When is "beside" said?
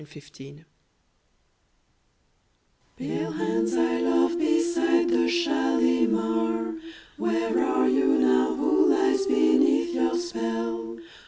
4.37-5.09